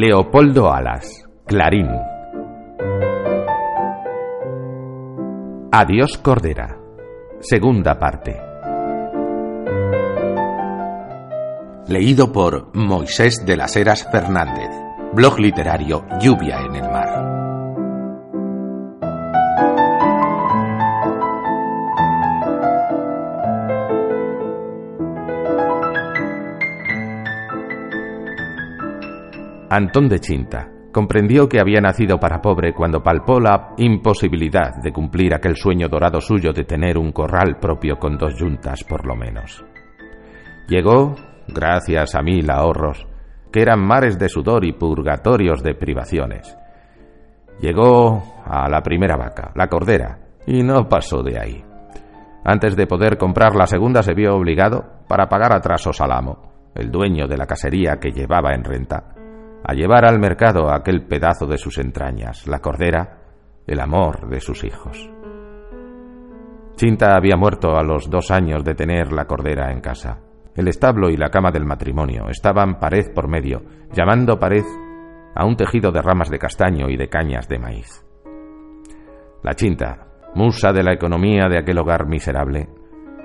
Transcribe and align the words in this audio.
Leopoldo 0.00 0.72
Alas, 0.72 1.24
Clarín. 1.44 1.88
Adiós 5.72 6.16
Cordera. 6.18 6.78
Segunda 7.40 7.98
parte. 7.98 8.40
Leído 11.88 12.30
por 12.30 12.70
Moisés 12.76 13.44
de 13.44 13.56
las 13.56 13.74
Heras 13.74 14.08
Fernández. 14.08 14.70
Blog 15.14 15.40
literario 15.40 16.06
Lluvia 16.20 16.60
en 16.60 16.76
el 16.76 16.88
Mar. 16.88 17.37
Antón 29.70 30.08
de 30.08 30.18
Chinta 30.18 30.70
comprendió 30.92 31.46
que 31.46 31.60
había 31.60 31.80
nacido 31.80 32.18
para 32.18 32.40
pobre 32.40 32.72
cuando 32.72 33.02
palpó 33.02 33.38
la 33.38 33.74
imposibilidad 33.76 34.76
de 34.82 34.92
cumplir 34.92 35.34
aquel 35.34 35.56
sueño 35.56 35.88
dorado 35.88 36.22
suyo 36.22 36.52
de 36.54 36.64
tener 36.64 36.96
un 36.96 37.12
corral 37.12 37.58
propio 37.60 37.98
con 37.98 38.16
dos 38.16 38.34
yuntas 38.38 38.82
por 38.84 39.06
lo 39.06 39.14
menos. 39.14 39.62
Llegó, 40.68 41.14
gracias 41.48 42.14
a 42.14 42.22
mil 42.22 42.50
ahorros, 42.50 43.06
que 43.52 43.60
eran 43.60 43.86
mares 43.86 44.18
de 44.18 44.30
sudor 44.30 44.64
y 44.64 44.72
purgatorios 44.72 45.62
de 45.62 45.74
privaciones. 45.74 46.56
Llegó 47.60 48.22
a 48.46 48.70
la 48.70 48.80
primera 48.82 49.16
vaca, 49.16 49.52
la 49.54 49.68
cordera, 49.68 50.18
y 50.46 50.62
no 50.62 50.88
pasó 50.88 51.22
de 51.22 51.38
ahí. 51.38 51.64
Antes 52.42 52.74
de 52.74 52.86
poder 52.86 53.18
comprar 53.18 53.54
la 53.54 53.66
segunda 53.66 54.02
se 54.02 54.14
vio 54.14 54.34
obligado, 54.34 55.02
para 55.08 55.28
pagar 55.28 55.52
atrasos 55.52 56.00
al 56.00 56.12
amo, 56.12 56.70
el 56.74 56.90
dueño 56.90 57.26
de 57.26 57.36
la 57.36 57.46
casería 57.46 57.98
que 58.00 58.12
llevaba 58.12 58.54
en 58.54 58.64
renta, 58.64 59.17
a 59.64 59.74
llevar 59.74 60.04
al 60.04 60.18
mercado 60.18 60.72
aquel 60.72 61.06
pedazo 61.06 61.46
de 61.46 61.58
sus 61.58 61.78
entrañas, 61.78 62.46
la 62.46 62.60
cordera, 62.60 63.18
el 63.66 63.80
amor 63.80 64.28
de 64.28 64.40
sus 64.40 64.64
hijos. 64.64 65.10
Chinta 66.76 67.16
había 67.16 67.36
muerto 67.36 67.76
a 67.76 67.82
los 67.82 68.08
dos 68.08 68.30
años 68.30 68.64
de 68.64 68.74
tener 68.74 69.12
la 69.12 69.26
cordera 69.26 69.72
en 69.72 69.80
casa. 69.80 70.20
El 70.54 70.68
establo 70.68 71.10
y 71.10 71.16
la 71.16 71.28
cama 71.28 71.50
del 71.50 71.64
matrimonio 71.64 72.28
estaban 72.28 72.78
pared 72.78 73.12
por 73.14 73.28
medio, 73.28 73.62
llamando 73.92 74.38
pared 74.38 74.64
a 75.34 75.44
un 75.44 75.56
tejido 75.56 75.92
de 75.92 76.02
ramas 76.02 76.30
de 76.30 76.38
castaño 76.38 76.88
y 76.88 76.96
de 76.96 77.08
cañas 77.08 77.48
de 77.48 77.58
maíz. 77.58 78.04
La 79.42 79.54
Chinta, 79.54 80.06
musa 80.34 80.72
de 80.72 80.82
la 80.82 80.92
economía 80.92 81.48
de 81.48 81.58
aquel 81.58 81.78
hogar 81.78 82.06
miserable, 82.06 82.68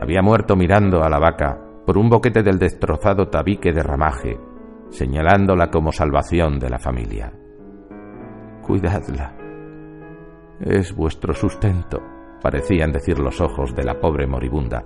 había 0.00 0.22
muerto 0.22 0.56
mirando 0.56 1.02
a 1.02 1.08
la 1.08 1.18
vaca 1.18 1.58
por 1.84 1.98
un 1.98 2.08
boquete 2.08 2.42
del 2.42 2.58
destrozado 2.58 3.28
tabique 3.28 3.72
de 3.72 3.82
ramaje 3.82 4.38
señalándola 4.90 5.70
como 5.70 5.92
salvación 5.92 6.58
de 6.58 6.70
la 6.70 6.78
familia. 6.78 7.32
Cuidadla. 8.62 9.34
Es 10.60 10.94
vuestro 10.94 11.34
sustento, 11.34 12.02
parecían 12.42 12.92
decir 12.92 13.18
los 13.18 13.40
ojos 13.40 13.74
de 13.74 13.84
la 13.84 14.00
pobre 14.00 14.26
moribunda, 14.26 14.84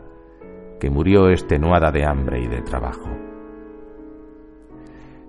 que 0.79 0.91
murió 0.91 1.29
extenuada 1.31 1.91
de 1.91 2.05
hambre 2.05 2.43
y 2.43 2.49
de 2.49 2.63
trabajo. 2.63 3.09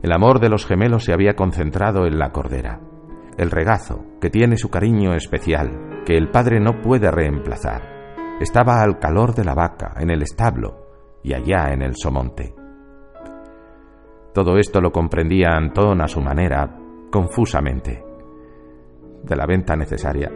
El 0.01 0.11
amor 0.11 0.39
de 0.39 0.49
los 0.49 0.65
gemelos 0.65 1.05
se 1.05 1.13
había 1.13 1.35
concentrado 1.35 2.05
en 2.05 2.19
la 2.19 2.31
cordera, 2.31 2.81
el 3.37 3.51
regazo, 3.51 4.05
que 4.19 4.29
tiene 4.29 4.57
su 4.57 4.69
cariño 4.69 5.13
especial, 5.13 6.03
que 6.05 6.17
el 6.17 6.29
padre 6.29 6.59
no 6.59 6.81
puede 6.81 7.09
reemplazar. 7.09 8.37
Estaba 8.39 8.81
al 8.81 8.99
calor 8.99 9.33
de 9.33 9.45
la 9.45 9.55
vaca, 9.55 9.93
en 9.99 10.11
el 10.11 10.21
establo, 10.21 10.87
y 11.23 11.33
allá 11.33 11.71
en 11.71 11.81
el 11.81 11.95
somonte. 11.95 12.53
Todo 14.33 14.57
esto 14.57 14.81
lo 14.81 14.91
comprendía 14.91 15.55
Antón 15.55 16.01
a 16.01 16.07
su 16.07 16.19
manera, 16.19 16.75
confusamente. 17.11 18.03
De 19.23 19.35
la 19.35 19.45
venta 19.45 19.75
necesaria, 19.75 20.31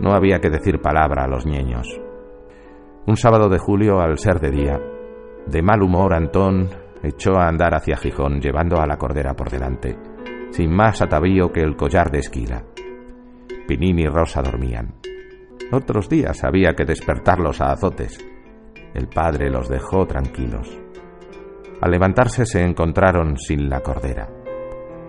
no 0.00 0.12
había 0.12 0.38
que 0.38 0.48
decir 0.48 0.80
palabra 0.80 1.24
a 1.24 1.28
los 1.28 1.44
niños. 1.44 1.88
Un 3.06 3.16
sábado 3.16 3.48
de 3.48 3.58
julio, 3.58 4.00
al 4.00 4.16
ser 4.18 4.38
de 4.38 4.50
día, 4.50 4.80
de 5.46 5.62
mal 5.62 5.82
humor, 5.82 6.14
Antón 6.14 6.68
echó 7.02 7.36
a 7.36 7.48
andar 7.48 7.74
hacia 7.74 7.96
Gijón, 7.96 8.40
llevando 8.40 8.80
a 8.80 8.86
la 8.86 8.96
cordera 8.96 9.34
por 9.34 9.50
delante, 9.50 9.98
sin 10.50 10.74
más 10.74 11.02
atavío 11.02 11.50
que 11.50 11.62
el 11.62 11.76
collar 11.76 12.10
de 12.10 12.20
esquila. 12.20 12.64
Pinín 13.66 13.98
y 13.98 14.06
Rosa 14.06 14.40
dormían. 14.40 14.94
Otros 15.72 16.08
días 16.08 16.44
había 16.44 16.74
que 16.74 16.84
despertarlos 16.84 17.60
a 17.60 17.72
azotes. 17.72 18.24
El 18.94 19.08
padre 19.08 19.50
los 19.50 19.68
dejó 19.68 20.06
tranquilos. 20.06 20.81
Al 21.82 21.90
levantarse 21.90 22.46
se 22.46 22.64
encontraron 22.64 23.36
sin 23.36 23.68
la 23.68 23.80
cordera. 23.80 24.28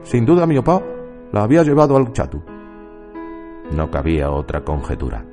Sin 0.02 0.26
duda 0.26 0.48
mi 0.48 0.60
papá 0.60 0.84
la 1.32 1.44
había 1.44 1.62
llevado 1.62 1.96
al 1.96 2.12
chatu. 2.12 2.44
No 3.72 3.92
cabía 3.92 4.32
otra 4.32 4.64
conjetura. 4.64 5.24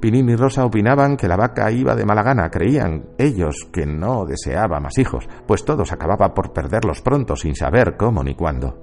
Pinín 0.00 0.28
y 0.28 0.36
Rosa 0.36 0.66
opinaban 0.66 1.16
que 1.16 1.28
la 1.28 1.36
vaca 1.36 1.72
iba 1.72 1.94
de 1.94 2.04
mala 2.04 2.22
gana, 2.22 2.50
creían 2.50 3.06
ellos 3.16 3.70
que 3.72 3.86
no 3.86 4.26
deseaba 4.26 4.80
más 4.80 4.98
hijos, 4.98 5.26
pues 5.46 5.64
todos 5.64 5.92
acababa 5.92 6.34
por 6.34 6.52
perderlos 6.52 7.00
pronto 7.00 7.36
sin 7.36 7.54
saber 7.54 7.96
cómo 7.96 8.22
ni 8.22 8.34
cuándo. 8.34 8.78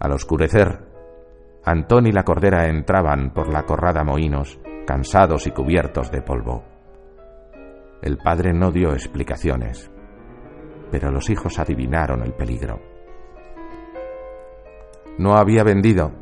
Al 0.00 0.10
oscurecer, 0.10 0.86
Antón 1.64 2.08
y 2.08 2.12
la 2.12 2.24
cordera 2.24 2.68
entraban 2.68 3.32
por 3.32 3.48
la 3.52 3.62
corrada 3.62 4.02
mohinos, 4.02 4.58
cansados 4.86 5.46
y 5.46 5.52
cubiertos 5.52 6.10
de 6.10 6.22
polvo. 6.22 6.64
El 8.02 8.18
padre 8.18 8.52
no 8.52 8.72
dio 8.72 8.92
explicaciones 8.92 9.90
pero 10.90 11.10
los 11.10 11.28
hijos 11.30 11.58
adivinaron 11.58 12.22
el 12.22 12.32
peligro. 12.32 12.80
No 15.18 15.36
había 15.36 15.64
vendido, 15.64 16.12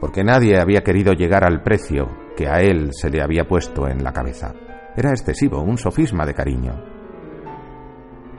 porque 0.00 0.22
nadie 0.22 0.60
había 0.60 0.82
querido 0.82 1.12
llegar 1.12 1.44
al 1.44 1.62
precio 1.62 2.08
que 2.36 2.48
a 2.48 2.60
él 2.60 2.90
se 2.92 3.08
le 3.08 3.22
había 3.22 3.44
puesto 3.44 3.88
en 3.88 4.04
la 4.04 4.12
cabeza. 4.12 4.52
Era 4.96 5.10
excesivo, 5.10 5.62
un 5.62 5.78
sofisma 5.78 6.26
de 6.26 6.34
cariño. 6.34 6.72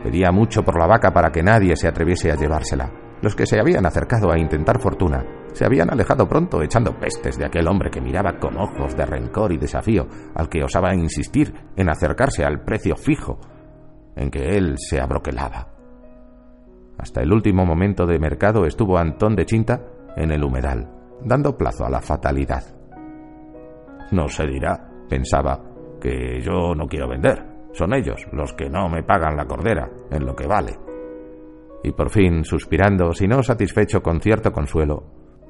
Pedía 0.03 0.31
mucho 0.31 0.63
por 0.63 0.79
la 0.79 0.85
vaca 0.85 1.11
para 1.11 1.31
que 1.31 1.41
nadie 1.41 1.75
se 1.75 1.87
atreviese 1.87 2.31
a 2.31 2.35
llevársela. 2.35 2.91
Los 3.21 3.35
que 3.35 3.47
se 3.47 3.59
habían 3.59 3.85
acercado 3.85 4.31
a 4.31 4.37
intentar 4.37 4.79
fortuna 4.79 5.25
se 5.53 5.65
habían 5.65 5.89
alejado 5.89 6.27
pronto 6.27 6.61
echando 6.61 6.99
pestes 6.99 7.37
de 7.37 7.45
aquel 7.45 7.67
hombre 7.67 7.89
que 7.89 8.01
miraba 8.01 8.37
con 8.37 8.57
ojos 8.57 8.95
de 8.95 9.05
rencor 9.05 9.51
y 9.53 9.57
desafío 9.57 10.05
al 10.35 10.49
que 10.49 10.63
osaba 10.63 10.93
insistir 10.93 11.53
en 11.75 11.89
acercarse 11.89 12.43
al 12.43 12.63
precio 12.63 12.95
fijo 12.95 13.39
en 14.15 14.29
que 14.29 14.57
él 14.57 14.75
se 14.77 14.99
abroquelaba. 14.99 15.67
Hasta 16.97 17.21
el 17.21 17.33
último 17.33 17.65
momento 17.65 18.05
de 18.05 18.19
mercado 18.19 18.65
estuvo 18.65 18.97
Antón 18.97 19.35
de 19.35 19.45
Chinta 19.45 19.81
en 20.15 20.31
el 20.31 20.43
humedal, 20.43 20.89
dando 21.23 21.57
plazo 21.57 21.85
a 21.85 21.89
la 21.89 22.01
fatalidad. 22.01 22.63
No 24.11 24.27
se 24.27 24.45
dirá, 24.45 24.89
pensaba, 25.09 25.61
que 25.99 26.41
yo 26.41 26.73
no 26.75 26.87
quiero 26.87 27.09
vender. 27.09 27.43
Son 27.73 27.93
ellos 27.93 28.25
los 28.31 28.53
que 28.53 28.69
no 28.69 28.87
me 28.87 29.03
pagan 29.03 29.35
la 29.35 29.45
cordera 29.45 29.89
en 30.09 30.25
lo 30.25 30.35
que 30.35 30.47
vale. 30.47 30.77
Y 31.83 31.91
por 31.91 32.09
fin, 32.09 32.43
suspirando, 32.43 33.11
si 33.13 33.27
no 33.27 33.43
satisfecho 33.43 34.01
con 34.01 34.21
cierto 34.21 34.51
consuelo, 34.51 35.03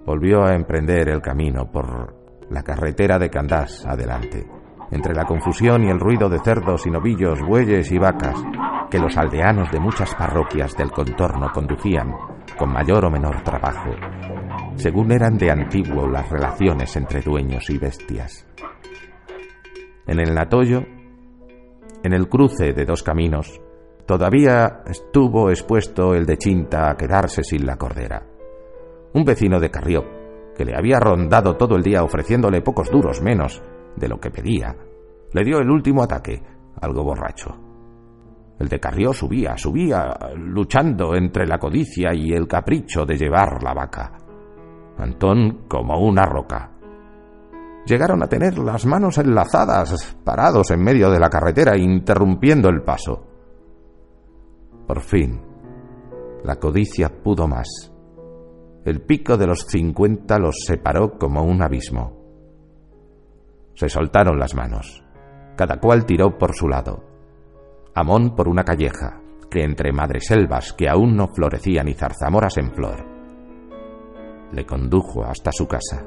volvió 0.05 0.43
a 0.43 0.55
emprender 0.55 1.09
el 1.09 1.21
camino 1.21 1.71
por 1.71 2.15
la 2.49 2.63
carretera 2.63 3.19
de 3.19 3.29
Candás 3.29 3.85
adelante 3.85 4.64
entre 4.91 5.13
la 5.13 5.25
confusión 5.25 5.83
y 5.83 5.89
el 5.89 5.99
ruido 5.99 6.29
de 6.29 6.39
cerdos 6.39 6.85
y 6.85 6.91
novillos, 6.91 7.41
bueyes 7.41 7.91
y 7.91 7.97
vacas, 7.97 8.35
que 8.89 8.99
los 8.99 9.17
aldeanos 9.17 9.71
de 9.71 9.79
muchas 9.79 10.13
parroquias 10.15 10.75
del 10.77 10.91
contorno 10.91 11.51
conducían 11.53 12.13
con 12.57 12.71
mayor 12.71 13.05
o 13.05 13.11
menor 13.11 13.41
trabajo, 13.43 13.91
según 14.75 15.11
eran 15.11 15.37
de 15.37 15.51
antiguo 15.51 16.07
las 16.07 16.29
relaciones 16.29 16.95
entre 16.95 17.21
dueños 17.21 17.69
y 17.69 17.77
bestias. 17.77 18.45
En 20.07 20.19
el 20.19 20.33
Natoyo, 20.33 20.83
en 22.03 22.13
el 22.13 22.29
cruce 22.29 22.73
de 22.73 22.85
dos 22.85 23.01
caminos, 23.01 23.59
todavía 24.05 24.83
estuvo 24.85 25.49
expuesto 25.49 26.13
el 26.13 26.25
de 26.25 26.37
Chinta 26.37 26.91
a 26.91 26.95
quedarse 26.95 27.43
sin 27.43 27.65
la 27.65 27.77
cordera. 27.77 28.23
Un 29.13 29.25
vecino 29.25 29.59
de 29.59 29.71
Carrió, 29.71 30.03
que 30.55 30.65
le 30.65 30.75
había 30.77 30.99
rondado 30.99 31.57
todo 31.57 31.75
el 31.75 31.83
día 31.83 32.03
ofreciéndole 32.03 32.61
pocos 32.61 32.89
duros 32.91 33.21
menos 33.21 33.63
de 33.95 34.07
lo 34.07 34.19
que 34.19 34.31
pedía, 34.31 34.75
Le 35.33 35.43
dio 35.43 35.59
el 35.59 35.69
último 35.69 36.01
ataque, 36.03 36.41
algo 36.79 37.03
borracho. 37.03 37.49
El 38.57 38.69
de 38.69 38.79
Carrió 38.79 39.11
subía, 39.11 39.57
subía, 39.57 40.17
luchando 40.37 41.13
entre 41.13 41.45
la 41.45 41.57
codicia 41.57 42.13
y 42.13 42.31
el 42.31 42.47
capricho 42.47 43.05
de 43.05 43.17
llevar 43.17 43.61
la 43.61 43.73
vaca. 43.73 44.13
Antón 44.97 45.65
como 45.67 45.99
una 45.99 46.25
roca. 46.25 46.71
Llegaron 47.85 48.23
a 48.23 48.27
tener 48.27 48.57
las 48.57 48.85
manos 48.85 49.17
enlazadas, 49.17 50.17
parados 50.23 50.71
en 50.71 50.81
medio 50.81 51.11
de 51.11 51.19
la 51.19 51.29
carretera, 51.29 51.77
interrumpiendo 51.77 52.69
el 52.69 52.81
paso. 52.81 53.27
Por 54.87 55.01
fin, 55.01 55.41
la 56.43 56.55
codicia 56.55 57.09
pudo 57.09 57.47
más. 57.47 57.91
El 58.85 59.01
pico 59.01 59.35
de 59.35 59.47
los 59.47 59.65
cincuenta 59.67 60.39
los 60.39 60.63
separó 60.65 61.17
como 61.17 61.43
un 61.43 61.61
abismo. 61.61 62.24
Se 63.75 63.89
soltaron 63.89 64.39
las 64.39 64.55
manos. 64.55 65.03
Cada 65.55 65.79
cual 65.79 66.05
tiró 66.05 66.37
por 66.37 66.55
su 66.55 66.67
lado. 66.67 67.03
Amón 67.93 68.35
por 68.35 68.47
una 68.47 68.63
calleja, 68.63 69.21
que 69.49 69.63
entre 69.63 69.93
madreselvas 69.93 70.73
que 70.73 70.89
aún 70.89 71.15
no 71.15 71.27
florecían 71.27 71.87
y 71.87 71.93
zarzamoras 71.93 72.57
en 72.57 72.71
flor, 72.71 73.05
le 74.51 74.65
condujo 74.65 75.23
hasta 75.23 75.51
su 75.51 75.67
casa. 75.67 76.05